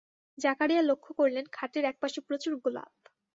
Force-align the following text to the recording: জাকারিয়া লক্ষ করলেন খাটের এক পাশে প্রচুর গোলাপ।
জাকারিয়া 0.37 0.81
লক্ষ 0.81 1.05
করলেন 1.11 1.45
খাটের 1.51 1.83
এক 1.85 1.95
পাশে 2.01 2.19
প্রচুর 2.27 2.53
গোলাপ। 2.63 2.93